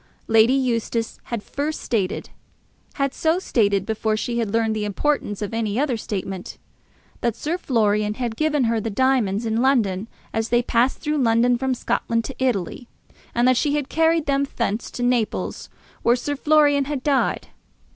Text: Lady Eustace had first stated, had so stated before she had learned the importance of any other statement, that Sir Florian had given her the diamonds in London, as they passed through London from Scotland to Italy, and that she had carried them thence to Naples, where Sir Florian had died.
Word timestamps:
Lady 0.27 0.53
Eustace 0.55 1.19
had 1.25 1.43
first 1.43 1.79
stated, 1.79 2.31
had 2.95 3.13
so 3.13 3.37
stated 3.37 3.85
before 3.85 4.17
she 4.17 4.39
had 4.39 4.51
learned 4.51 4.75
the 4.75 4.83
importance 4.83 5.43
of 5.43 5.53
any 5.53 5.77
other 5.79 5.95
statement, 5.95 6.57
that 7.19 7.35
Sir 7.35 7.55
Florian 7.55 8.15
had 8.15 8.35
given 8.35 8.63
her 8.63 8.81
the 8.81 8.89
diamonds 8.89 9.45
in 9.45 9.61
London, 9.61 10.07
as 10.33 10.49
they 10.49 10.63
passed 10.63 10.97
through 10.97 11.19
London 11.19 11.55
from 11.55 11.75
Scotland 11.75 12.23
to 12.25 12.35
Italy, 12.43 12.87
and 13.35 13.47
that 13.47 13.57
she 13.57 13.75
had 13.75 13.89
carried 13.89 14.25
them 14.25 14.47
thence 14.55 14.89
to 14.89 15.03
Naples, 15.03 15.69
where 16.01 16.15
Sir 16.15 16.35
Florian 16.35 16.85
had 16.85 17.03
died. 17.03 17.49